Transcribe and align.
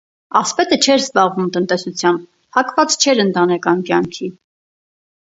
Ասպետը 0.39 0.77
չէր 0.85 1.01
զբաղվում 1.01 1.51
տնտեսությամբ, 1.57 2.23
հակված 2.57 2.97
չէր 3.05 3.21
ընտանեկան 3.25 3.85
կյանքի։ 3.91 4.31